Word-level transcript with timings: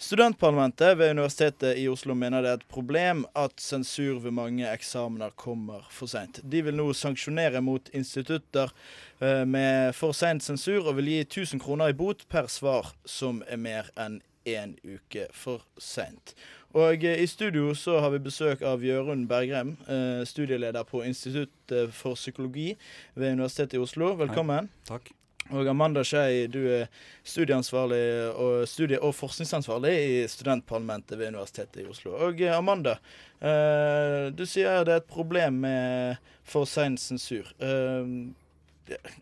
Studentparlamentet 0.00 0.98
ved 0.98 1.10
Universitetet 1.10 1.78
i 1.78 1.88
Oslo 1.90 2.14
mener 2.14 2.42
det 2.42 2.50
er 2.52 2.60
et 2.60 2.68
problem 2.70 3.24
at 3.34 3.58
sensur 3.58 4.20
ved 4.22 4.30
mange 4.30 4.68
eksamener 4.70 5.34
kommer 5.34 5.88
for 5.90 6.06
seint. 6.06 6.38
De 6.46 6.60
vil 6.62 6.78
nå 6.78 6.92
sanksjonere 6.94 7.58
mot 7.66 7.90
institutter 7.90 8.70
eh, 9.18 9.42
med 9.42 9.90
for 9.98 10.14
sein 10.14 10.38
sensur, 10.38 10.86
og 10.86 11.00
vil 11.00 11.10
gi 11.10 11.18
1000 11.24 11.64
kroner 11.66 11.90
i 11.90 11.98
bot 11.98 12.22
per 12.30 12.46
svar 12.46 12.92
som 13.02 13.42
er 13.50 13.58
mer 13.58 13.90
enn 13.98 14.20
én 14.46 14.78
uke 14.86 15.26
for 15.34 15.66
seint. 15.82 16.36
Og 16.78 17.02
eh, 17.02 17.18
i 17.18 17.26
studio 17.26 17.74
så 17.74 17.98
har 17.98 18.14
vi 18.14 18.22
besøk 18.22 18.62
av 18.62 18.86
Jørund 18.86 19.26
Bergrem, 19.26 19.74
eh, 19.90 20.22
studieleder 20.22 20.86
på 20.86 21.02
Institutt 21.10 21.78
for 21.90 22.14
psykologi 22.14 22.76
ved 23.18 23.34
Universitetet 23.34 23.80
i 23.80 23.82
Oslo. 23.82 24.14
Velkommen. 24.22 24.70
Hei. 24.86 24.94
Takk. 24.94 25.17
Og 25.48 25.68
Amanda 25.70 26.02
Skei, 26.04 26.46
du 26.52 26.60
er 26.68 26.90
studieansvarlig 27.24 28.02
og, 28.34 28.66
studie- 28.68 29.00
og 29.00 29.14
forskningsansvarlig 29.16 29.92
i 29.96 30.18
studentparlamentet 30.28 31.16
ved 31.16 31.32
Universitetet 31.32 31.80
i 31.82 31.88
Oslo. 31.88 32.12
Og 32.26 32.42
eh, 32.44 32.52
Amanda, 32.52 32.98
eh, 33.40 34.28
du 34.28 34.44
sier 34.44 34.84
det 34.84 34.92
er 34.92 35.00
et 35.00 35.08
problem 35.08 35.62
med 35.64 36.20
for 36.44 36.68
sein 36.68 36.98
sensur. 37.00 37.48
Eh, 37.64 38.12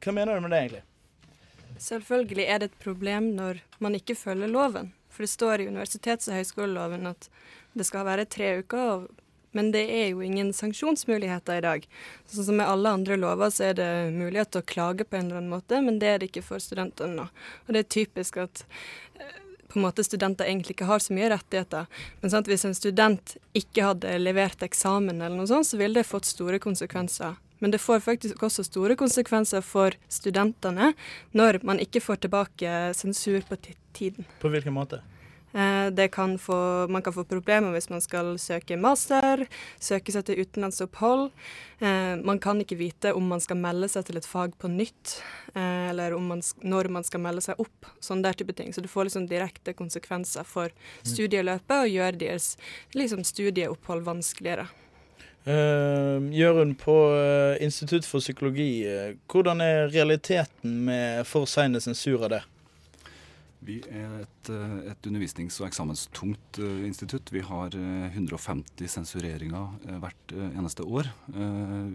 hva 0.02 0.14
mener 0.14 0.34
du 0.34 0.46
med 0.46 0.54
det, 0.54 0.62
egentlig? 0.64 0.82
Selvfølgelig 1.78 2.46
er 2.48 2.58
det 2.62 2.70
et 2.72 2.82
problem 2.82 3.30
når 3.36 3.62
man 3.84 3.94
ikke 3.98 4.18
følger 4.18 4.50
loven. 4.50 4.90
For 5.12 5.22
det 5.22 5.30
står 5.30 5.62
i 5.62 5.68
universitets- 5.70 6.26
og 6.28 6.40
høyskoleloven 6.40 7.06
at 7.12 7.30
det 7.76 7.86
skal 7.86 8.06
være 8.08 8.26
tre 8.28 8.50
uker, 8.64 9.06
men 9.56 9.72
det 9.74 9.86
er 9.88 10.10
jo 10.10 10.20
ingen 10.24 10.52
sanksjonsmuligheter 10.56 11.60
i 11.60 11.64
dag. 11.64 11.88
Sånn 12.28 12.48
som 12.50 12.60
med 12.60 12.68
alle 12.68 12.92
andre 12.98 13.16
lover 13.20 13.50
så 13.54 13.70
er 13.70 13.78
det 13.78 13.88
mulighet 14.14 14.52
til 14.52 14.62
å 14.62 14.68
klage 14.68 15.06
på 15.08 15.18
en 15.18 15.30
eller 15.30 15.40
annen 15.40 15.54
måte, 15.56 15.80
men 15.84 16.00
det 16.02 16.12
er 16.12 16.20
det 16.20 16.30
ikke 16.30 16.44
for 16.50 16.62
studentene 16.62 17.16
nå. 17.16 17.26
Og 17.66 17.74
det 17.74 17.84
er 17.84 17.90
typisk 17.96 18.38
at 18.44 18.66
eh, 19.16 19.40
på 19.72 19.80
en 19.80 19.86
måte 19.86 20.04
studenter 20.06 20.48
egentlig 20.48 20.76
ikke 20.76 20.90
har 20.90 21.02
så 21.02 21.16
mye 21.16 21.32
rettigheter. 21.32 21.88
Men 22.20 22.32
sant, 22.32 22.52
hvis 22.52 22.64
en 22.68 22.76
student 22.76 23.36
ikke 23.56 23.88
hadde 23.90 24.14
levert 24.20 24.62
eksamen 24.64 25.18
eller 25.18 25.36
noe 25.36 25.50
sånt, 25.50 25.68
så 25.68 25.80
ville 25.80 26.00
det 26.00 26.08
fått 26.08 26.28
store 26.28 26.60
konsekvenser. 26.62 27.40
Men 27.58 27.72
det 27.72 27.80
får 27.80 28.04
faktisk 28.04 28.42
også 28.44 28.66
store 28.66 28.96
konsekvenser 29.00 29.64
for 29.64 29.96
studentene 30.12 30.92
når 31.36 31.62
man 31.64 31.80
ikke 31.80 32.04
får 32.04 32.26
tilbake 32.26 32.72
sensur 32.96 33.40
på 33.48 33.56
tiden. 33.96 34.28
På 34.42 34.52
hvilken 34.52 34.76
måte? 34.76 35.00
Eh, 35.56 36.08
kan 36.08 36.38
få, 36.38 36.88
man 36.88 37.02
kan 37.02 37.12
få 37.12 37.24
problemer 37.24 37.72
hvis 37.72 37.88
man 37.88 38.00
skal 38.04 38.34
søke 38.38 38.76
master, 38.76 39.46
søke 39.80 40.12
seg 40.12 40.26
til 40.28 40.42
utenlandsopphold. 40.44 41.30
Eh, 41.80 42.16
man 42.20 42.40
kan 42.42 42.60
ikke 42.60 42.76
vite 42.76 43.14
om 43.16 43.24
man 43.32 43.40
skal 43.40 43.56
melde 43.62 43.88
seg 43.88 44.04
til 44.04 44.20
et 44.20 44.28
fag 44.28 44.52
på 44.60 44.68
nytt, 44.68 45.14
eh, 45.54 45.88
eller 45.90 46.18
man, 46.20 46.42
når 46.60 46.90
man 46.92 47.06
skal 47.08 47.22
melde 47.24 47.44
seg 47.46 47.62
opp. 47.62 47.88
Sånn 48.04 48.24
der 48.24 48.36
type 48.36 48.52
ting. 48.52 48.74
Så 48.76 48.84
det 48.84 48.92
får 48.92 49.08
liksom 49.08 49.28
direkte 49.30 49.72
konsekvenser 49.76 50.44
for 50.44 50.68
mm. 50.68 51.06
studieløpet 51.14 51.76
og 51.78 51.94
gjør 51.94 52.18
deres 52.20 52.50
liksom, 52.92 53.24
studieopphold 53.24 54.04
vanskeligere. 54.04 54.68
Uh, 55.46 56.18
Jørund, 56.34 56.74
på 56.80 56.94
Institutt 57.62 58.04
for 58.04 58.18
psykologi, 58.18 58.82
hvordan 59.30 59.62
er 59.62 59.92
realiteten 59.94 60.80
med 60.88 61.22
for 61.30 61.46
seine 61.46 61.78
sensurer 61.80 62.32
det? 62.32 62.42
Vi 63.64 63.78
er 63.88 64.20
et, 64.20 64.50
eh, 64.52 64.92
et 64.92 65.06
undervisnings- 65.08 65.56
og 65.60 65.66
eksamenstungt 65.68 66.58
uh, 66.60 66.86
institutt. 66.86 67.32
Vi 67.32 67.40
har 67.40 67.74
uh, 67.74 68.06
150 68.12 68.88
sensureringer 68.88 69.68
uh, 69.88 69.98
hvert 70.02 70.32
eneste 70.52 70.82
år. 70.84 71.04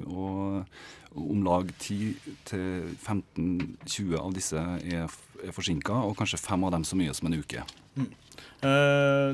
og 0.08 0.66
om 1.12 1.44
lag 1.44 1.68
10-15-20 1.84 4.16
av 4.18 4.34
disse 4.34 4.56
er, 4.56 5.08
er 5.44 5.52
forsinka, 5.52 5.92
og 5.92 6.18
kanskje 6.18 6.38
fem 6.40 6.64
av 6.64 6.72
dem 6.72 6.84
så 6.88 6.96
mye 6.96 7.14
som 7.14 7.28
en 7.28 7.40
uke. 7.40 7.64
Mm. 7.96 8.12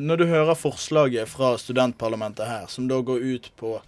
når 0.02 0.16
du 0.17 0.25
hører 0.25 0.55
forslaget 0.58 1.30
fra 1.30 1.58
studentparlamentet 1.61 2.48
her, 2.50 2.66
som 2.67 2.88
da 2.89 3.02
går 3.05 3.20
ut 3.22 3.52
på 3.59 3.81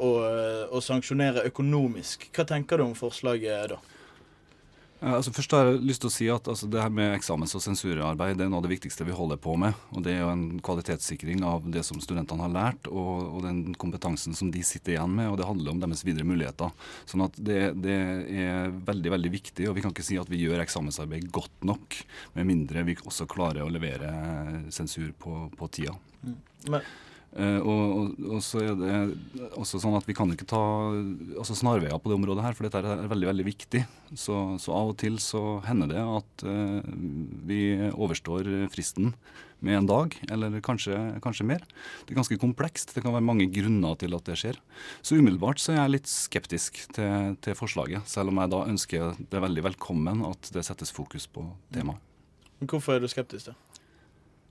å 0.00 0.80
sanksjonere 0.80 1.44
økonomisk, 1.50 2.30
hva 2.32 2.44
tenker 2.48 2.76
du 2.78 2.84
om 2.86 2.94
forslaget 2.96 3.68
da? 3.74 3.78
Altså 5.04 5.32
først 5.36 5.52
har 5.52 5.68
jeg 5.68 5.82
lyst 5.84 6.00
til 6.00 6.08
å 6.08 6.12
si 6.14 6.26
at 6.32 6.48
altså, 6.48 6.68
det 6.70 6.80
her 6.80 6.92
med 6.92 7.12
eksamens- 7.12 7.52
og 7.58 7.62
sensurarbeid 7.64 8.38
det 8.38 8.46
er 8.46 8.50
noe 8.52 8.62
av 8.62 8.64
det 8.64 8.72
viktigste 8.72 9.04
vi 9.04 9.16
holder 9.16 9.40
på 9.42 9.56
med. 9.60 9.76
og 9.92 10.04
Det 10.06 10.14
er 10.14 10.22
jo 10.22 10.30
en 10.32 10.44
kvalitetssikring 10.64 11.44
av 11.44 11.66
det 11.74 11.82
som 11.84 12.00
studentene 12.00 12.46
har 12.46 12.54
lært, 12.54 12.88
og, 12.88 13.36
og 13.36 13.44
den 13.44 13.76
kompetansen 13.80 14.36
som 14.38 14.52
de 14.54 14.64
sitter 14.64 14.96
igjen 14.96 15.12
med. 15.12 15.28
og 15.28 15.38
Det 15.40 15.48
handler 15.48 15.74
om 15.74 15.82
deres 15.82 16.04
videre 16.06 16.28
muligheter. 16.28 16.72
Sånn 17.10 17.26
at 17.26 17.36
det, 17.36 17.60
det, 17.84 17.98
er 18.46 18.72
veldig 18.88 19.14
veldig 19.18 19.34
viktig. 19.36 19.68
og 19.68 19.76
Vi 19.76 19.84
kan 19.84 19.92
ikke 19.92 20.06
si 20.06 20.18
at 20.20 20.30
vi 20.32 20.40
gjør 20.40 20.64
eksamensarbeid 20.64 21.28
godt 21.34 21.68
nok, 21.68 22.00
med 22.38 22.48
mindre 22.48 22.86
vi 22.88 22.96
også 23.04 23.28
klarer 23.30 23.64
å 23.64 23.72
levere 23.72 24.12
sensur 24.72 25.12
på, 25.20 25.48
på 25.58 25.72
tida. 25.74 25.98
Mm. 26.24 26.38
Men 26.72 26.92
Uh, 27.34 27.58
og, 27.66 28.12
og, 28.28 28.40
så 28.46 28.60
er 28.62 28.76
det 28.78 28.98
også 29.58 29.80
sånn 29.82 29.96
at 29.98 30.06
vi 30.06 30.14
kan 30.14 30.30
ikke 30.30 30.46
ta 30.46 30.60
altså 31.34 31.56
snarveier 31.58 31.98
på 31.98 32.12
det 32.12 32.18
området 32.20 32.44
her, 32.44 32.54
for 32.54 32.68
dette 32.68 32.82
er 32.82 33.08
veldig 33.10 33.30
veldig 33.32 33.46
viktig. 33.48 33.82
Så, 34.14 34.36
så 34.62 34.76
av 34.76 34.92
og 34.92 34.98
til 35.02 35.18
så 35.22 35.58
hender 35.66 35.90
det 35.90 36.02
at 36.02 36.46
uh, 36.46 36.78
vi 37.48 37.64
overstår 37.90 38.68
fristen 38.70 39.10
med 39.64 39.80
en 39.80 39.88
dag, 39.88 40.14
eller 40.30 40.60
kanskje, 40.62 40.94
kanskje, 41.24 41.46
mer. 41.48 41.62
Det 42.04 42.14
er 42.14 42.20
ganske 42.20 42.38
komplekst. 42.38 42.92
Det 42.94 43.02
kan 43.02 43.14
være 43.16 43.24
mange 43.24 43.48
grunner 43.52 43.96
til 43.98 44.14
at 44.16 44.26
det 44.28 44.38
skjer. 44.38 44.58
Så 45.02 45.18
umiddelbart 45.18 45.62
så 45.62 45.72
er 45.72 45.80
jeg 45.80 45.94
litt 45.96 46.10
skeptisk 46.10 46.82
til, 46.94 47.34
til 47.44 47.58
forslaget, 47.58 48.06
selv 48.10 48.30
om 48.30 48.42
jeg 48.42 48.52
da 48.54 48.64
ønsker 48.70 49.22
det 49.32 49.44
veldig 49.46 49.64
velkommen 49.72 50.24
at 50.28 50.52
det 50.54 50.66
settes 50.68 50.92
fokus 50.94 51.26
på 51.26 51.46
temaet. 51.74 52.02
Hvorfor 52.64 52.96
er 52.96 53.02
du 53.02 53.10
skeptisk, 53.10 53.50
da? 53.50 53.73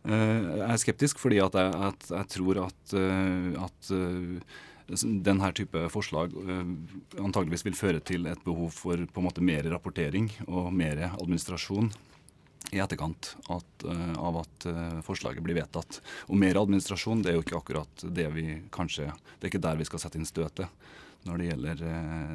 Eh, 0.03 0.62
er 0.68 0.80
skeptisk 0.81 1.19
fordi 1.22 1.40
at 1.40 1.56
jeg, 1.56 1.75
at 1.88 2.09
jeg 2.12 2.30
tror 2.36 2.58
at, 2.66 2.96
eh, 3.00 3.53
at 3.64 3.91
eh, 3.96 4.56
denne 5.24 5.52
type 5.56 5.80
forslag 5.94 6.34
antageligvis 7.16 7.64
vil 7.64 7.78
føre 7.78 8.02
til 8.03 8.28
et 8.28 8.42
behov 8.44 8.74
for 8.75 9.00
på 9.00 9.22
en 9.22 9.25
måte 9.30 9.44
mer 9.46 9.63
rapportering 9.72 10.28
og 10.44 10.74
mer 10.75 11.00
administrasjon 11.08 11.88
i 12.75 12.81
etterkant 12.84 13.30
at, 13.53 13.86
av 14.19 14.42
at 14.42 14.66
forslaget 15.08 15.44
blir 15.46 15.56
vedtatt. 15.56 16.02
Og 16.28 16.36
mer 16.40 16.59
administrasjon 16.59 17.24
det 17.24 17.31
er 17.31 17.38
jo 17.38 17.46
ikke 17.46 17.62
akkurat 17.62 18.03
det 18.03 18.28
vi 18.36 18.46
kanskje 18.75 19.08
Det 19.08 19.47
er 19.47 19.52
ikke 19.53 19.63
der 19.63 19.80
vi 19.80 19.88
skal 19.88 20.03
sette 20.03 20.19
inn 20.19 20.28
støtet 20.28 20.68
når 21.24 21.40
det 21.40 21.47
gjelder, 21.47 21.86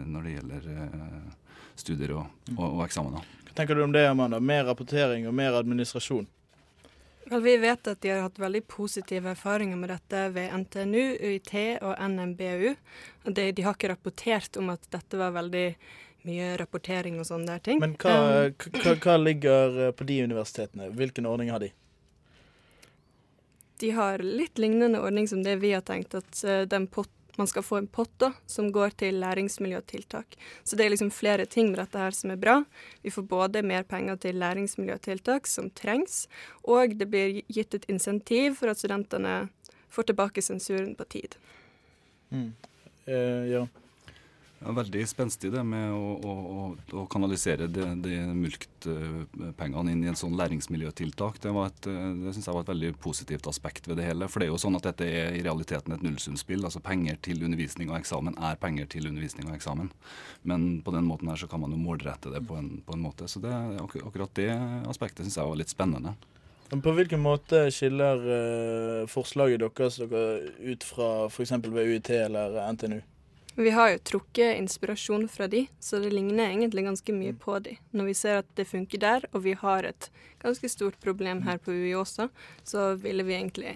når 0.08 0.24
det 0.24 0.34
gjelder 0.38 0.68
studier 1.76 2.16
og, 2.16 2.32
og, 2.56 2.66
og 2.70 2.82
eksamener. 2.86 3.28
Hva 3.44 3.60
tenker 3.60 3.76
du 3.76 3.84
om 3.84 3.92
det, 3.92 4.06
Amanda? 4.08 4.40
Mer 4.40 4.64
rapportering 4.70 5.28
og 5.28 5.36
mer 5.36 5.60
administrasjon? 5.60 6.28
Vel, 7.28 7.42
vi 7.44 7.56
vet 7.60 7.86
at 7.90 8.00
de 8.00 8.10
har 8.12 8.22
hatt 8.24 8.38
veldig 8.40 8.62
positive 8.70 9.32
erfaringer 9.34 9.76
med 9.76 9.90
dette 9.92 10.22
ved 10.32 10.52
NTNU, 10.62 11.04
UiT 11.20 11.54
og 11.84 11.98
NMBU. 12.00 12.74
De, 13.24 13.50
de 13.52 13.64
har 13.66 13.76
ikke 13.76 13.90
rapportert 13.92 14.56
om 14.56 14.70
at 14.72 14.86
dette 14.94 15.20
var 15.20 15.34
veldig 15.36 15.66
mye 16.28 16.54
rapportering 16.60 17.18
og 17.20 17.28
sånne 17.28 17.54
der 17.54 17.64
ting. 17.64 17.82
Men 17.82 17.94
hva, 18.00 18.14
um, 18.48 18.80
hva, 18.80 18.94
hva 19.04 19.18
ligger 19.20 19.78
eh, 19.88 19.92
på 19.96 20.06
de 20.08 20.22
universitetene? 20.24 20.88
Hvilken 20.96 21.28
ordning 21.28 21.52
har 21.52 21.62
de? 21.62 21.70
De 23.78 23.92
har 23.94 24.24
litt 24.24 24.58
lignende 24.58 25.00
ordning 25.00 25.28
som 25.30 25.44
det 25.44 25.58
vi 25.62 25.74
har 25.76 25.84
tenkt, 25.86 26.16
at 26.18 26.42
uh, 26.44 26.64
den 26.68 26.88
pott 26.90 27.12
man 27.38 27.46
skal 27.50 27.64
få 27.64 27.78
en 27.78 27.88
pott 27.90 28.12
da, 28.20 28.32
som 28.46 28.70
går 28.74 28.96
til 29.00 29.20
læringsmiljøtiltak. 29.22 30.36
Så 30.64 30.76
det 30.76 30.86
er 30.86 30.92
liksom 30.94 31.10
flere 31.14 31.46
ting 31.46 31.70
med 31.70 31.80
dette 31.82 32.00
her 32.02 32.14
som 32.16 32.32
er 32.34 32.40
bra. 32.40 32.56
Vi 33.02 33.12
får 33.14 33.28
både 33.30 33.62
mer 33.62 33.86
penger 33.88 34.18
til 34.22 34.40
læringsmiljøtiltak 34.42 35.46
som 35.46 35.70
trengs, 35.70 36.26
og 36.66 36.98
det 36.98 37.10
blir 37.10 37.42
gitt 37.46 37.78
et 37.78 37.86
insentiv 37.88 38.58
for 38.60 38.72
at 38.72 38.80
studentene 38.82 39.48
får 39.88 40.10
tilbake 40.10 40.44
sensuren 40.44 40.94
på 40.98 41.06
tid. 41.08 41.38
Mm. 42.30 42.52
Eh, 43.06 43.44
ja. 43.54 43.66
Ja, 44.58 44.72
veldig 44.74 45.04
spenstig 45.06 45.52
det 45.54 45.60
med 45.62 45.92
å, 45.94 46.14
å, 46.18 46.62
å 46.98 47.04
kanalisere 47.10 47.68
de, 47.70 47.84
de 48.02 48.16
mulktpengene 48.34 49.92
inn 49.92 50.00
i 50.02 50.08
en 50.10 50.18
sånn 50.18 50.34
læringsmiljøtiltak. 50.38 51.38
Det, 51.44 51.52
det 51.86 52.32
synes 52.32 52.48
jeg 52.48 52.56
var 52.56 52.64
et 52.64 52.72
veldig 52.72 52.90
positivt 52.98 53.46
aspekt 53.50 53.86
ved 53.86 54.00
det 54.00 54.08
hele. 54.08 54.26
For 54.26 54.42
det 54.42 54.48
er 54.48 54.50
jo 54.50 54.58
sånn 54.58 54.74
at 54.80 54.88
dette 54.88 55.06
er 55.06 55.36
i 55.38 55.44
realiteten 55.46 55.94
et 55.94 56.02
nullsumspill. 56.02 56.66
Altså 56.66 56.82
penger 56.82 57.20
til 57.22 57.44
undervisning 57.46 57.92
og 57.92 58.00
eksamen 58.00 58.34
er 58.48 58.58
penger 58.58 58.90
til 58.90 59.06
undervisning 59.06 59.46
og 59.46 59.54
eksamen. 59.54 59.92
Men 60.42 60.66
på 60.82 60.94
den 60.96 61.06
måten 61.06 61.30
her 61.30 61.38
så 61.38 61.46
kan 61.50 61.62
man 61.62 61.76
jo 61.76 61.78
målrette 61.78 62.32
det 62.34 62.42
på 62.48 62.58
en, 62.58 62.80
på 62.82 62.96
en 62.96 63.04
måte. 63.04 63.28
Så 63.30 63.38
det, 63.44 63.52
akkurat 63.78 64.34
det 64.40 64.50
aspektet 64.90 65.22
syns 65.22 65.38
jeg 65.38 65.52
var 65.52 65.60
litt 65.60 65.74
spennende. 65.74 66.16
På 66.68 66.92
hvilken 66.92 67.22
måte 67.22 67.62
skiller 67.72 68.26
uh, 68.26 69.06
forslaget 69.08 69.62
deres 69.62 70.00
dere 70.02 70.50
ut 70.66 70.82
fra 70.84 71.12
f.eks. 71.30 71.54
ved 71.62 71.94
UiT 71.94 72.10
eller 72.18 72.58
NTNU? 72.74 72.98
Vi 73.58 73.70
har 73.70 73.88
jo 73.90 73.98
trukket 73.98 74.54
inspirasjon 74.54 75.24
fra 75.28 75.48
de, 75.50 75.64
så 75.80 75.98
det 75.98 76.12
ligner 76.12 76.44
egentlig 76.46 76.84
ganske 76.86 77.12
mye 77.12 77.32
mm. 77.34 77.38
på 77.42 77.56
de. 77.58 77.72
Når 77.90 78.06
vi 78.06 78.14
ser 78.14 78.36
at 78.38 78.52
det 78.54 78.68
funker 78.70 79.00
der, 79.02 79.26
og 79.32 79.42
vi 79.42 79.56
har 79.58 79.88
et 79.88 80.06
ganske 80.38 80.70
stort 80.70 81.00
problem 81.02 81.42
her 81.42 81.58
på 81.58 81.74
UiO 81.74 82.04
også, 82.04 82.28
så 82.62 82.92
ville 83.02 83.26
vi 83.26 83.34
egentlig 83.34 83.72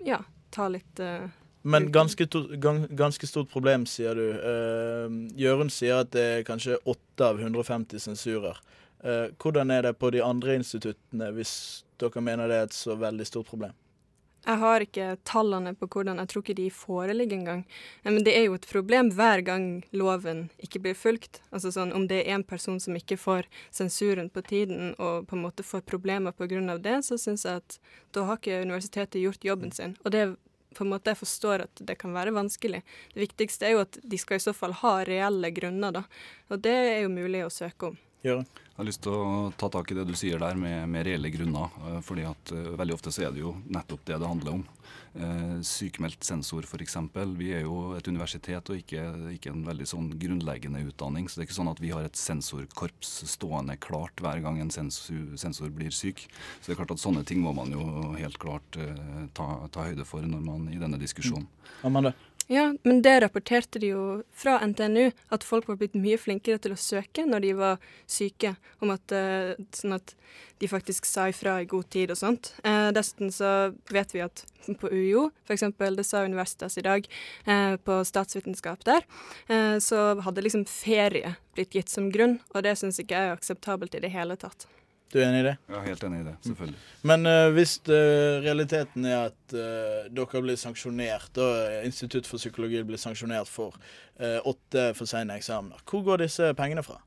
ja, 0.00 0.22
ta 0.50 0.70
litt 0.72 1.02
uh, 1.04 1.28
Men 1.60 1.90
ganske, 1.92 2.24
to, 2.26 2.46
ganske, 2.56 3.28
stort 3.28 3.52
problem, 3.52 3.84
sier 3.84 4.16
du. 4.16 4.24
Uh, 4.32 5.20
Jørund 5.36 5.76
sier 5.76 6.00
at 6.06 6.14
det 6.16 6.24
er 6.38 6.48
kanskje 6.48 6.80
8 6.80 7.28
av 7.28 7.44
150 7.44 8.00
sensurer. 8.00 8.64
Uh, 9.04 9.28
hvordan 9.36 9.76
er 9.76 9.90
det 9.90 9.98
på 10.00 10.08
de 10.16 10.24
andre 10.24 10.56
instituttene, 10.56 11.28
hvis 11.36 11.84
dere 12.00 12.24
mener 12.24 12.48
det 12.48 12.62
er 12.62 12.70
et 12.70 12.80
så 12.80 12.96
veldig 12.96 13.28
stort 13.28 13.52
problem? 13.52 13.76
Jeg 14.42 14.58
har 14.58 14.82
ikke 14.82 15.04
tallene 15.28 15.70
på 15.78 15.86
hvordan, 15.86 16.18
jeg 16.18 16.30
tror 16.32 16.42
ikke 16.42 16.56
de 16.58 16.68
foreligger 16.74 17.36
engang. 17.38 17.60
Men 18.02 18.24
det 18.26 18.34
er 18.34 18.48
jo 18.48 18.56
et 18.58 18.66
problem 18.66 19.12
hver 19.14 19.42
gang 19.46 19.66
loven 19.94 20.48
ikke 20.58 20.82
blir 20.82 20.98
fulgt. 20.98 21.38
Altså 21.54 21.70
sånn, 21.70 21.92
Om 21.94 22.08
det 22.10 22.24
er 22.24 22.34
en 22.34 22.44
person 22.44 22.80
som 22.82 22.96
ikke 22.98 23.20
får 23.20 23.46
sensuren 23.70 24.30
på 24.30 24.42
tiden 24.42 24.96
og 24.98 25.28
på 25.30 25.38
en 25.38 25.44
måte 25.46 25.62
får 25.62 25.86
problemer 25.86 26.32
pga. 26.34 26.78
det, 26.78 27.04
så 27.04 27.18
syns 27.18 27.44
jeg 27.44 27.62
at 27.62 27.78
da 28.12 28.24
har 28.24 28.36
ikke 28.36 28.62
universitetet 28.62 29.22
gjort 29.22 29.44
jobben 29.44 29.70
sin. 29.70 29.96
Og 30.04 30.10
det 30.10 30.36
på 30.74 30.84
en 30.84 30.90
måte 30.90 31.12
jeg 31.12 31.20
forstår 31.20 31.66
at 31.66 31.82
det 31.86 31.98
kan 32.00 32.14
være 32.14 32.32
vanskelig. 32.34 32.82
Det 33.14 33.20
viktigste 33.20 33.66
er 33.66 33.76
jo 33.76 33.84
at 33.84 33.98
de 34.02 34.18
skal 34.18 34.40
i 34.40 34.46
så 34.46 34.54
fall 34.56 34.72
ha 34.72 35.02
reelle 35.04 35.50
grunner, 35.50 35.92
da. 35.92 36.02
Og 36.50 36.62
det 36.64 36.72
er 36.72 37.02
jo 37.04 37.12
mulig 37.12 37.44
å 37.44 37.52
søke 37.52 37.92
om. 37.92 37.98
Gjøre. 38.22 38.44
Jeg 38.72 38.78
har 38.78 38.86
lyst 38.88 39.02
til 39.04 39.14
å 39.14 39.48
ta 39.60 39.68
tak 39.68 39.90
i 39.92 39.96
det 39.98 40.06
du 40.08 40.14
sier 40.16 40.38
der 40.40 40.56
med, 40.56 40.86
med 40.88 41.04
reelle 41.04 41.28
grunner. 41.34 41.74
Eh, 41.90 41.98
fordi 42.06 42.22
at 42.24 42.52
uh, 42.54 42.70
Veldig 42.78 42.94
ofte 42.94 43.12
så 43.12 43.26
er 43.26 43.34
det 43.34 43.42
jo 43.42 43.56
nettopp 43.68 44.06
det 44.08 44.16
det 44.22 44.30
handler 44.30 44.54
om. 44.56 44.62
Uh, 45.12 45.58
sykemeldt 45.66 46.24
sensor 46.24 46.64
f.eks. 46.64 46.96
Vi 47.36 47.50
er 47.52 47.66
jo 47.66 47.92
et 47.98 48.08
universitet 48.08 48.70
og 48.72 48.80
ikke, 48.80 49.04
ikke, 49.34 49.52
en 49.52 49.66
veldig 49.66 49.88
sånn 49.90 50.08
grunnleggende 50.22 50.80
utdanning. 50.88 51.28
Så 51.28 51.36
det 51.36 51.44
er 51.44 51.50
ikke 51.50 51.58
sånn 51.58 51.72
at 51.74 51.82
vi 51.84 51.92
har 51.92 52.06
et 52.08 52.16
sensorkorps 52.16 53.12
stående 53.34 53.76
klart 53.82 54.22
hver 54.24 54.40
gang 54.46 54.62
en 54.62 54.72
sensor, 54.72 55.34
sensor 55.42 55.74
blir 55.74 55.92
syk. 55.92 56.24
Så 56.62 56.70
det 56.70 56.76
er 56.76 56.80
klart 56.80 56.94
at 56.96 57.02
sånne 57.02 57.26
ting 57.28 57.42
må 57.44 57.52
man 57.58 57.74
jo 57.74 58.14
helt 58.16 58.40
klart 58.40 58.78
ta, 59.36 59.48
ta, 59.68 59.88
høyde 59.90 60.08
for 60.08 60.24
når 60.24 60.46
man 60.46 60.70
i 60.72 60.80
denne 60.80 61.02
diskusjonen. 61.02 61.44
Mm. 61.44 61.86
Amanda? 61.90 62.16
Ja, 62.46 62.74
men 62.82 63.02
det 63.02 63.20
rapporterte 63.20 63.78
de 63.78 63.92
jo 63.92 64.22
fra 64.34 64.58
NTNU, 64.66 65.10
at 65.28 65.44
folk 65.46 65.68
var 65.68 65.78
blitt 65.80 65.94
mye 65.98 66.18
flinkere 66.18 66.58
til 66.62 66.74
å 66.74 66.80
søke 66.80 67.24
når 67.26 67.44
de 67.44 67.52
var 67.58 67.84
syke, 68.10 68.54
om 68.82 68.90
at, 68.94 69.14
uh, 69.14 69.54
sånn 69.76 69.96
at 69.96 70.14
de 70.62 70.70
faktisk 70.70 71.06
sa 71.06 71.28
ifra 71.30 71.60
i 71.62 71.68
god 71.70 71.88
tid 71.90 72.12
og 72.14 72.18
sånt. 72.20 72.52
Eh, 72.62 72.88
dessuten 72.94 73.32
så 73.34 73.72
vet 73.90 74.12
vi 74.14 74.20
at 74.22 74.44
på 74.78 74.90
UiO, 74.94 75.24
f.eks., 75.42 75.64
det 75.74 76.04
sa 76.06 76.22
Universitas 76.22 76.78
i 76.78 76.84
dag, 76.86 77.08
eh, 77.50 77.74
på 77.82 77.96
statsvitenskap 78.06 78.84
der, 78.86 79.02
så 79.82 80.04
hadde 80.22 80.44
liksom 80.46 80.62
ferie 80.70 81.34
blitt 81.56 81.74
gitt 81.74 81.90
som 81.90 82.12
grunn, 82.14 82.38
og 82.54 82.62
det 82.62 82.76
syns 82.78 83.02
ikke 83.02 83.18
jeg 83.18 83.32
er 83.32 83.34
akseptabelt 83.34 83.98
i 83.98 84.04
det 84.06 84.14
hele 84.14 84.38
tatt. 84.38 84.68
Du 85.12 85.18
er 85.20 85.26
enig 85.28 85.42
i 85.42 85.46
det? 85.50 85.56
Ja, 85.68 85.82
helt 85.84 86.04
enig 86.08 86.22
i 86.22 86.26
det, 86.30 86.34
selvfølgelig. 86.46 86.78
Men 87.10 87.28
uh, 87.28 87.50
hvis 87.52 87.74
uh, 87.84 88.40
realiteten 88.40 89.04
er 89.04 89.26
at 89.28 89.54
uh, 89.54 90.08
dere 90.08 90.42
blir 90.46 90.56
sanksjonert, 90.56 91.36
og 91.36 91.84
Institutt 91.84 92.28
for 92.28 92.40
psykologi 92.40 92.80
blir 92.88 93.00
sanksjonert 93.00 93.50
for 93.50 93.76
åtte 94.22 94.92
for 94.94 95.08
sene 95.08 95.34
eksamener, 95.40 95.80
hvor 95.88 96.04
går 96.06 96.20
disse 96.22 96.52
pengene 96.54 96.84
fra? 96.86 97.00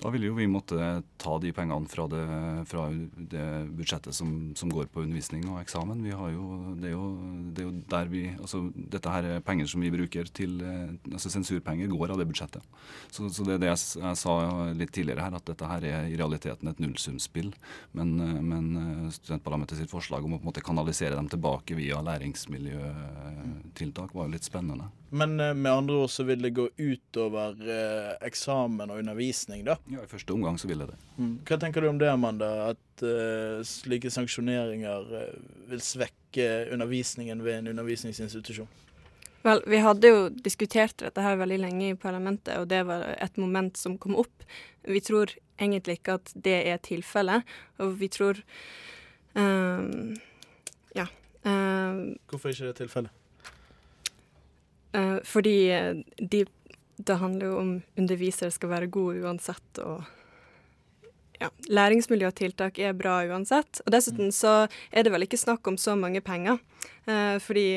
Da 0.00 0.08
vil 0.08 0.22
jo 0.24 0.32
vi 0.32 0.46
måtte 0.48 1.02
ta 1.20 1.34
de 1.42 1.50
pengene 1.52 1.84
fra 1.90 2.06
det, 2.08 2.22
fra 2.70 2.86
det 3.32 3.46
budsjettet 3.76 4.14
som, 4.16 4.30
som, 4.56 4.70
går 4.72 4.86
på 4.92 5.02
undervisning 5.04 5.42
og 5.52 5.58
eksamen. 5.60 6.00
Jo, 6.08 6.28
det, 6.80 6.88
er 6.88 6.94
jo, 6.94 7.08
det, 7.52 7.60
er 7.60 7.66
jo, 7.66 7.72
der 7.92 8.06
vi, 8.08 8.22
altså 8.38 8.58
Dette 8.72 9.12
her 9.12 9.24
er 9.28 9.44
penger 9.44 9.66
som 9.68 9.80
vi 9.84 9.92
bruker 9.92 10.24
til 10.32 10.62
altså 10.64 11.28
Sensurpenger 11.32 11.88
går 11.92 12.10
av 12.14 12.18
det 12.20 12.28
budsjettet. 12.30 12.62
Så, 13.12 13.28
så 13.28 13.44
det 13.44 13.54
er 13.58 13.62
det 13.66 13.72
jeg, 13.74 13.80
jeg, 14.00 14.14
sa 14.22 14.32
litt 14.78 14.92
tidligere 14.96 15.24
her, 15.26 15.34
at 15.36 15.48
dette 15.50 15.64
her 15.68 15.80
er 15.90 16.00
i 16.08 16.18
realiteten 16.20 16.66
et 16.72 16.80
nullsumspill. 16.80 17.50
Men, 17.98 18.08
men 18.46 18.64
studentparlamentet 19.12 19.78
sitt 19.82 19.92
forslag 19.92 20.24
om 20.24 20.34
å 20.34 20.36
på 20.40 20.44
en 20.46 20.50
måte 20.54 20.64
kanalisere 20.64 21.18
dem 21.18 21.28
tilbake 21.28 21.76
via 21.76 22.00
læringsmiljøtiltak 22.08 24.10
var 24.16 24.24
jo 24.26 24.34
litt 24.38 24.48
spennende. 24.48 24.86
Men 25.10 25.36
med 25.36 25.72
andre 25.72 26.04
ord 26.04 26.10
så 26.14 26.22
vil 26.22 26.44
det 26.44 26.52
gå 26.54 26.68
utover 26.78 27.56
eh, 27.66 28.12
eksamen 28.28 28.92
og 28.92 29.00
undervisning, 29.02 29.64
da? 29.66 29.74
Ja, 29.90 30.04
I 30.04 30.06
første 30.06 30.32
omgang 30.32 30.58
så 30.58 30.68
vil 30.70 30.84
jeg 30.84 30.92
det. 30.92 30.98
Mm. 31.18 31.32
Hva 31.48 31.56
tenker 31.58 31.82
du 31.82 31.88
om 31.90 31.98
det, 31.98 32.06
Amanda? 32.12 32.50
At 32.70 33.02
uh, 33.02 33.58
slike 33.66 34.12
sanksjoneringer 34.14 35.08
uh, 35.10 35.32
vil 35.70 35.82
svekke 35.82 36.46
undervisningen 36.70 37.42
ved 37.42 37.58
en 37.58 37.72
undervisningsinstitusjon? 37.72 38.70
Vel, 39.42 39.62
vi 39.66 39.80
hadde 39.82 40.12
jo 40.12 40.28
diskutert 40.44 41.00
dette 41.00 41.24
her 41.24 41.38
veldig 41.40 41.58
lenge 41.62 41.88
i 41.88 41.98
parlamentet, 41.98 42.60
og 42.60 42.68
det 42.70 42.84
var 42.86 43.06
et 43.16 43.40
moment 43.40 43.78
som 43.80 43.96
kom 43.98 44.14
opp. 44.20 44.44
Vi 44.86 45.00
tror 45.02 45.32
egentlig 45.58 45.98
ikke 45.98 46.18
at 46.20 46.30
det 46.36 46.58
er 46.70 46.78
tilfellet, 46.84 47.48
og 47.80 47.96
vi 47.98 48.10
tror 48.12 48.38
um, 49.34 50.14
Ja. 50.94 51.08
Um, 51.42 52.18
Hvorfor 52.28 52.52
ikke 52.52 52.68
det 52.68 52.74
er 52.74 52.80
tilfellet? 52.84 53.16
Uh, 54.94 55.18
fordi 55.24 55.56
de 56.20 56.44
det 57.06 57.18
handler 57.20 57.46
jo 57.46 57.58
om 57.60 57.70
undervisere 57.98 58.52
skal 58.54 58.72
være 58.72 58.90
gode 58.92 59.22
uansett, 59.24 59.80
og 59.84 60.04
ja, 61.40 61.48
læringsmiljøtiltak 61.72 62.78
er 62.82 62.96
bra 62.96 63.20
uansett. 63.28 63.80
Og 63.86 63.94
dessuten 63.94 64.28
mm. 64.28 64.36
så 64.36 64.54
er 64.92 65.06
det 65.06 65.14
vel 65.14 65.24
ikke 65.24 65.40
snakk 65.40 65.66
om 65.70 65.78
så 65.80 65.96
mange 65.96 66.22
penger, 66.24 66.60
eh, 67.08 67.38
fordi 67.42 67.70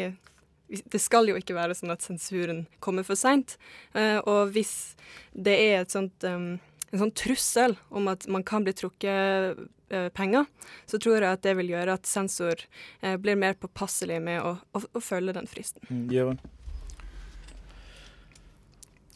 det 0.68 1.02
skal 1.02 1.30
jo 1.30 1.38
ikke 1.38 1.56
være 1.56 1.76
sånn 1.78 1.94
at 1.94 2.04
sensuren 2.06 2.64
kommer 2.84 3.06
for 3.08 3.20
seint. 3.20 3.58
Eh, 3.94 4.18
og 4.20 4.54
hvis 4.56 4.96
det 5.34 5.56
er 5.76 5.86
sånt, 5.92 6.26
um, 6.26 6.58
en 6.92 7.04
sånn 7.04 7.14
trussel 7.18 7.78
om 7.94 8.10
at 8.12 8.26
man 8.32 8.46
kan 8.48 8.66
bli 8.66 8.74
trukket 8.78 9.60
eh, 9.94 10.10
penger, 10.18 10.48
så 10.90 11.00
tror 11.02 11.20
jeg 11.20 11.30
at 11.30 11.46
det 11.46 11.56
vil 11.60 11.74
gjøre 11.76 12.00
at 12.00 12.10
sensor 12.10 12.66
uh, 13.04 13.16
blir 13.22 13.38
mer 13.40 13.58
påpasselig 13.60 14.20
med 14.24 14.42
å, 14.42 14.56
å, 14.74 14.82
å 14.82 15.04
følge 15.04 15.36
den 15.38 15.50
fristen. 15.50 15.84
Mm, 15.90 16.08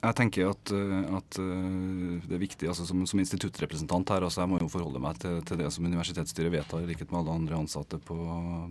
jeg 0.08 0.18
tenker 0.18 0.52
at, 0.52 0.72
eh, 0.72 1.16
at, 1.18 1.38
eh, 1.42 2.28
det 2.28 2.36
er 2.38 2.42
viktig 2.42 2.70
altså 2.72 2.86
som, 2.88 3.02
som 3.10 3.20
instituttrepresentant 3.22 4.14
her, 4.14 4.24
altså 4.24 4.44
jeg 4.44 4.52
må 4.52 4.60
jo 4.62 4.70
forholde 4.72 5.02
meg 5.04 5.20
til, 5.22 5.40
til, 5.48 5.60
det 5.60 5.70
som 5.74 5.88
universitetsstyret 5.88 6.54
vedtar, 6.54 6.84
i 6.84 6.90
likhet 6.90 7.12
med 7.12 7.22
alle 7.22 7.36
andre 7.42 7.60
ansatte 7.60 8.00
på, 8.00 8.18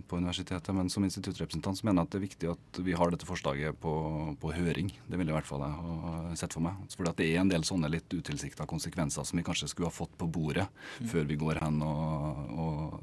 på, 0.07 0.19
universitetet. 0.21 0.73
Men 0.75 0.89
som 0.93 1.05
instituttrepresentant 1.05 1.79
så 1.79 1.87
mener 1.87 2.01
jeg 2.01 2.07
at 2.07 2.15
det 2.15 2.19
er 2.19 2.25
viktig 2.25 2.51
at 2.53 2.81
vi 2.87 2.95
har 2.97 3.13
dette 3.13 3.27
forslaget 3.29 3.77
på, 3.83 3.93
på 4.41 4.53
høring. 4.55 4.91
Det 5.07 5.19
ville 5.19 5.33
i 5.33 5.37
hvert 5.37 5.49
fall 5.49 5.65
jeg 5.65 5.77
ha 5.83 6.37
sett 6.39 6.57
for 6.57 6.65
meg. 6.65 6.79
Fordi 6.95 7.13
at 7.13 7.21
det 7.21 7.29
er 7.29 7.43
en 7.43 7.53
del 7.53 7.67
sånne 7.67 7.91
litt 7.91 8.17
utilsikta 8.17 8.67
konsekvenser 8.69 9.27
som 9.27 9.39
vi 9.39 9.45
kanskje 9.45 9.69
skulle 9.71 9.91
ha 9.91 9.95
fått 9.95 10.15
på 10.17 10.29
bordet 10.31 10.67
mm. 10.67 11.11
før 11.11 11.29
vi 11.29 11.39
går 11.39 11.61
hen 11.63 11.81
og, 11.85 12.41
og, 12.57 12.97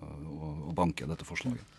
og, 0.74 0.78
banke 0.82 1.08
dette 1.08 1.26
forslaget. 1.26 1.72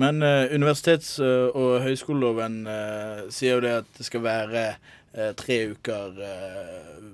Men 0.00 0.24
uh, 0.24 0.48
universitets- 0.50 1.18
og 1.20 1.82
høyskoleloven 1.84 2.62
uh, 2.66 3.26
sier 3.30 3.58
jo 3.58 3.64
det 3.66 3.74
at 3.82 3.98
det 4.00 4.08
skal 4.08 4.24
være 4.24 4.64
eh, 5.12 5.32
tre 5.32 5.66
uker 5.70 6.22
eh, 6.22 7.04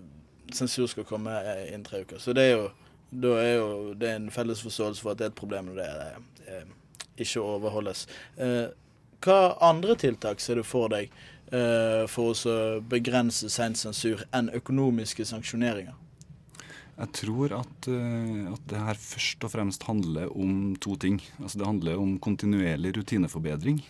Sensur 0.53 0.87
skal 0.87 1.05
komme 1.05 1.33
eh, 1.41 1.69
innen 1.69 1.85
tre 1.85 2.01
uker. 2.05 2.19
Så 2.19 2.33
det 2.33 2.43
er 2.43 2.57
jo, 2.57 2.71
da 3.11 3.37
er 3.43 3.55
jo 3.57 3.69
det 3.99 4.11
er 4.11 4.17
en 4.21 4.31
felles 4.31 4.63
forståelse 4.63 5.03
for 5.03 5.15
at 5.15 5.19
det 5.19 5.29
er 5.29 5.33
et 5.33 5.39
problem 5.39 5.71
når 5.71 5.81
det 5.81 5.91
eh, 6.47 6.67
ikke 7.25 7.43
overholdes. 7.43 8.07
Eh, 8.37 8.67
hva 9.25 9.39
andre 9.65 9.97
tiltak 9.99 10.43
ser 10.45 10.61
du 10.61 10.67
for 10.67 10.93
deg 10.93 11.11
eh, 11.51 12.05
for 12.11 12.35
å 12.35 12.57
begrense 12.91 13.49
sein 13.51 13.77
sensur 13.79 14.27
enn 14.37 14.53
økonomiske 14.55 15.27
sanksjoneringer? 15.27 15.97
Jeg 16.95 17.11
tror 17.11 17.57
at, 17.59 17.89
at, 17.91 18.63
det 18.71 18.79
her 18.79 18.99
først 18.99 19.45
og 19.45 19.51
fremst 19.51 19.83
handler 19.89 20.31
om 20.31 20.77
to 20.79 20.95
ting. 20.97 21.19
Altså 21.41 21.59
Det 21.59 21.67
handler 21.67 21.99
om 21.99 22.19
kontinuerlig 22.23 22.95
rutineforbedring. 22.97 23.81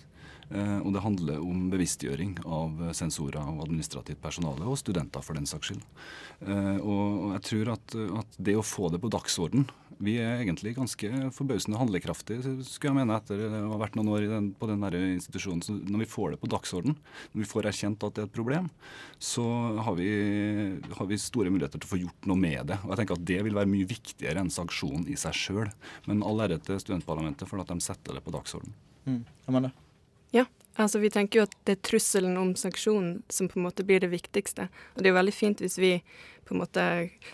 Eh, 0.50 0.78
og 0.80 0.92
det 0.94 1.04
handler 1.04 1.40
om 1.42 1.68
bevisstgjøring 1.72 2.36
av 2.44 2.90
sensorer 2.96 3.40
og 3.42 3.64
administrativt 3.66 4.20
personale, 4.22 4.66
og 4.68 4.78
studenter 4.80 5.24
for 5.24 5.38
den 5.38 5.48
saks 5.48 5.70
skyld. 5.70 5.86
Eh, 6.44 6.76
og 6.82 7.32
jeg 7.36 7.46
tror 7.48 7.72
at, 7.76 7.96
at 8.20 8.36
det 8.50 8.58
å 8.58 8.66
få 8.66 8.90
det 8.92 9.00
på 9.02 9.12
dagsorden 9.12 9.68
Vi 10.02 10.16
er 10.18 10.40
egentlig 10.42 10.72
ganske 10.74 11.08
forbausende 11.32 11.78
handlekraftige, 11.78 12.56
skulle 12.66 12.90
jeg 12.90 12.96
mene, 12.98 13.14
etter 13.14 13.44
å 13.46 13.70
ha 13.70 13.76
vært 13.78 13.94
noen 13.94 14.10
år 14.10 14.24
den, 14.26 14.48
på 14.58 14.66
den 14.66 14.82
der 14.82 14.96
institusjonen. 14.98 15.62
Så 15.62 15.76
når 15.76 16.02
vi 16.02 16.08
får 16.10 16.34
det 16.34 16.40
på 16.42 16.50
dagsorden, 16.50 16.96
når 17.30 17.44
vi 17.44 17.46
får 17.46 17.68
erkjent 17.70 18.02
at 18.02 18.16
det 18.16 18.24
er 18.24 18.26
et 18.26 18.34
problem, 18.34 18.66
så 19.22 19.44
har 19.86 19.94
vi, 19.94 20.08
har 20.98 21.08
vi 21.08 21.20
store 21.22 21.54
muligheter 21.54 21.78
til 21.78 21.86
å 21.86 21.92
få 21.92 22.00
gjort 22.02 22.26
noe 22.26 22.42
med 22.42 22.72
det. 22.72 22.80
Og 22.82 22.90
jeg 22.90 23.00
tenker 23.04 23.20
at 23.20 23.28
Det 23.30 23.38
vil 23.46 23.56
være 23.60 23.70
mye 23.70 23.88
viktigere 23.94 24.42
enn 24.42 24.52
sanksjonen 24.52 25.06
i 25.06 25.16
seg 25.20 25.38
sjøl. 25.38 25.70
Men 26.10 26.26
all 26.26 26.42
ære 26.42 26.58
til 26.66 26.82
studentparlamentet 26.82 27.48
for 27.48 27.62
at 27.62 27.70
de 27.70 27.78
setter 27.86 28.18
det 28.18 28.26
på 28.26 28.34
dagsorden. 28.34 28.74
Mm. 29.06 29.22
Amanda? 29.46 29.70
Ja, 30.34 30.44
altså 30.74 30.98
vi 30.98 31.10
tenker 31.14 31.40
jo 31.40 31.46
at 31.46 31.54
det 31.68 31.76
er 31.76 31.82
trusselen 31.86 32.36
om 32.40 32.54
sanksjonen 32.58 33.20
som 33.32 33.48
på 33.50 33.60
en 33.60 33.66
måte 33.68 33.86
blir 33.86 34.02
det 34.02 34.10
viktigste. 34.10 34.66
Og 34.94 35.02
det 35.02 35.08
er 35.08 35.14
jo 35.14 35.20
veldig 35.20 35.34
fint 35.36 35.62
hvis 35.62 35.78
vi 35.78 35.92
på 36.44 36.54
en 36.54 36.60
måte 36.60 36.84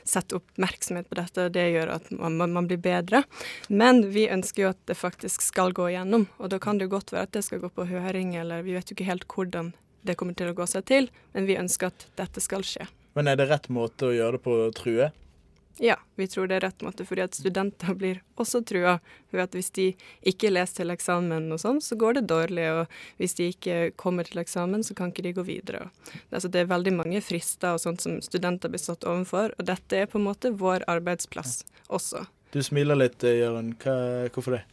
setter 0.07 0.39
oppmerksomhet 0.39 1.09
på 1.11 1.19
dette, 1.19 1.47
og 1.49 1.55
det 1.57 1.65
gjør 1.73 1.95
at 1.97 2.11
man, 2.15 2.37
man, 2.53 2.69
blir 2.71 2.79
bedre. 2.83 3.25
Men 3.69 4.05
vi 4.15 4.29
ønsker 4.31 4.65
jo 4.65 4.73
at 4.75 4.83
det 4.87 4.99
faktisk 5.01 5.43
skal 5.43 5.75
gå 5.75 5.89
igjennom, 5.91 6.29
og 6.39 6.53
da 6.53 6.61
kan 6.63 6.79
det 6.79 6.87
jo 6.87 6.95
godt 6.95 7.15
være 7.17 7.27
at 7.27 7.35
det 7.35 7.43
skal 7.49 7.63
gå 7.65 7.73
på 7.75 7.89
høring, 7.91 8.37
eller 8.39 8.63
vi 8.67 8.77
vet 8.77 8.93
jo 8.93 8.99
ikke 8.99 9.09
helt 9.09 9.27
hvordan 9.33 9.73
det 10.07 10.17
kommer 10.21 10.37
til 10.39 10.53
å 10.53 10.57
gå 10.57 10.67
seg 10.71 10.87
til, 10.89 11.11
men 11.35 11.49
vi 11.49 11.59
ønsker 11.61 11.91
at 11.91 12.07
dette 12.21 12.45
skal 12.45 12.65
skje. 12.65 12.87
Men 13.19 13.27
er 13.27 13.41
det 13.41 13.51
rett 13.51 13.67
måte 13.73 14.09
å 14.09 14.15
gjøre 14.15 14.39
det 14.39 14.45
på, 14.45 14.61
true? 14.79 15.11
Ja, 15.83 15.95
vi 16.15 16.27
tror 16.29 16.45
det 16.47 16.59
er 16.59 16.65
rett 16.67 16.83
måte, 16.85 17.07
fordi 17.09 17.23
at 17.25 17.37
studenter 17.39 17.95
blir 17.97 18.19
også 18.37 18.61
trua 18.69 18.99
ved 19.33 19.41
at 19.47 19.55
hvis 19.57 19.71
de 19.79 19.87
ikke 20.29 20.51
leser 20.53 20.83
til 20.83 20.93
eksamen 20.93 21.47
og 21.55 21.63
sånn, 21.63 21.79
så 21.81 21.97
går 21.97 22.19
det 22.19 22.27
dårlig, 22.29 22.67
og 22.69 22.99
hvis 23.17 23.39
de 23.39 23.47
ikke 23.55 23.79
kommer 23.97 24.29
til 24.29 24.43
eksamen, 24.43 24.85
så 24.85 24.93
kan 24.99 25.09
ikke 25.09 25.25
de 25.25 25.33
gå 25.39 25.47
videre. 25.49 25.87
Altså, 26.29 26.51
det 26.53 26.61
er 26.61 26.69
veldig 26.75 26.93
mange 26.99 27.23
frister 27.25 27.79
og 27.79 27.81
sånt 27.81 28.05
som 28.05 28.19
studenter 28.21 28.69
blir 28.69 28.83
satt 28.83 29.09
overfor, 29.09 29.57
og 29.57 29.71
dette 29.73 30.03
er 30.03 30.11
på 30.11 30.21
en 30.21 30.29
måte 30.29 30.53
vår 30.53 30.85
arbeidsplass 30.85 31.63
også. 31.89 32.27
Du 32.53 32.61
smiler 32.67 33.01
litt, 33.01 33.25
Jørund. 33.25 33.81
Hvorfor 34.35 34.59
det? 34.59 34.65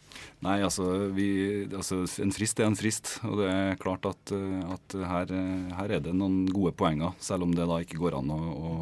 Nei, 0.45 0.59
altså, 0.61 0.85
vi, 1.15 1.27
altså, 1.73 2.03
En 2.23 2.33
frist 2.35 2.59
er 2.61 2.69
en 2.69 2.77
frist. 2.77 3.15
Og 3.27 3.41
det 3.41 3.49
er 3.51 3.79
klart 3.81 4.05
at, 4.09 4.33
at 4.77 4.97
her, 5.11 5.33
her, 5.79 5.95
er 5.97 6.03
det 6.05 6.13
noen 6.15 6.45
gode 6.51 6.75
poenger. 6.77 7.15
Selv 7.23 7.47
om 7.47 7.55
det 7.57 7.65
da 7.69 7.79
ikke 7.83 7.99
går 8.01 8.19
an 8.19 8.33
å, 8.33 8.37
å, 8.37 8.75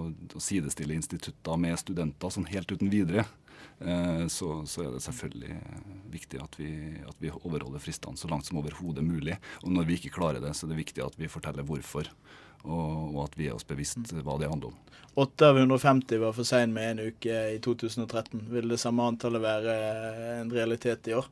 å, 0.00 0.06
å 0.36 0.42
sidestille 0.42 0.96
institutter 0.96 1.60
med 1.60 1.78
studenter 1.80 2.32
sånn 2.32 2.48
helt 2.50 2.72
uten 2.72 2.92
videre. 2.92 3.26
Eh, 3.80 4.26
så, 4.26 4.66
så, 4.66 4.82
er 4.84 4.92
det 4.92 5.02
selvfølgelig 5.04 5.56
viktig 6.12 6.42
at 6.42 6.58
vi, 6.60 6.70
at 7.08 7.16
vi 7.18 7.32
overholder 7.32 7.80
fristene 7.80 8.20
så 8.20 8.28
langt 8.28 8.48
som 8.48 8.60
overhodet 8.60 9.04
mulig. 9.04 9.38
Og 9.64 9.72
når 9.72 9.88
vi 9.88 9.96
ikke 10.00 10.14
klarer 10.18 10.42
det, 10.42 10.52
så 10.56 10.66
er 10.66 10.74
det 10.74 10.82
viktig 10.82 11.04
at 11.04 11.16
vi 11.20 11.30
forteller 11.32 11.66
hvorfor 11.66 12.10
og, 12.60 13.16
og, 13.16 13.20
at 13.24 13.36
vi 13.40 13.48
er 13.48 13.56
oss 13.56 13.64
bevisst 13.64 14.12
hva 14.12 14.36
det 14.36 14.50
handler 14.50 14.74
om. 14.74 14.78
8 15.20 15.48
av 15.48 15.58
150 15.58 16.20
var 16.20 16.34
for 16.36 16.46
sein 16.46 16.74
med 16.76 16.90
en 16.92 17.10
uke 17.10 17.38
i 17.54 17.58
2013. 17.64 18.42
Vil 18.52 18.68
det 18.68 18.80
samme 18.82 19.06
antallet 19.08 19.42
være 19.42 19.76
en 20.42 20.52
realitet 20.52 21.08
i 21.08 21.16
år? 21.16 21.28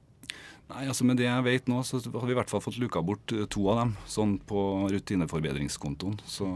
Nei, 0.68 0.84
altså 0.84 1.06
Med 1.08 1.16
det 1.16 1.25
jeg 1.25 1.44
vet 1.46 1.68
nå, 1.70 1.80
så 1.87 2.00
har 2.04 2.26
vi 2.28 2.34
i 2.34 2.37
hvert 2.37 2.50
fall 2.52 2.60
fått 2.60 2.76
luka 2.80 3.00
bort 3.04 3.32
eh, 3.32 3.46
to 3.48 3.64
av 3.72 3.82
dem. 3.82 3.92
Sånn 4.10 4.37
på 4.44 4.62
rutineforbedringskontoen. 4.92 6.18
Så, 6.28 6.48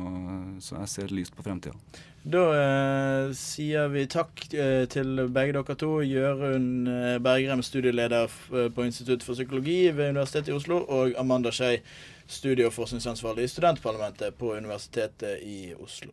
så 0.60 0.82
jeg 0.82 0.92
ser 0.92 1.14
lyst 1.16 1.36
på 1.36 1.44
fremtida. 1.46 1.76
Da 2.22 2.42
eh, 2.54 3.32
sier 3.34 3.88
vi 3.90 4.04
takk 4.06 4.44
eh, 4.54 4.84
til 4.92 5.24
begge 5.32 5.56
dere 5.56 5.76
to. 5.80 5.90
Jørund 6.06 6.90
eh, 6.92 7.16
Bergrem, 7.24 7.64
studieleder 7.66 8.28
eh, 8.52 8.68
på 8.70 8.84
Institutt 8.86 9.24
for 9.26 9.34
psykologi 9.34 9.88
ved 9.90 10.12
Universitetet 10.12 10.52
i 10.52 10.58
Oslo, 10.58 10.84
og 10.86 11.16
Amanda 11.18 11.50
Skei, 11.50 11.80
studie- 12.28 12.68
og 12.68 12.76
forskningsansvarlig 12.76 13.48
i 13.48 13.54
studentparlamentet 13.56 14.36
på 14.38 14.52
Universitetet 14.54 15.40
i 15.42 15.72
Oslo. 15.74 16.12